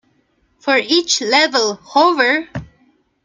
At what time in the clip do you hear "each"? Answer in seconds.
0.77-1.21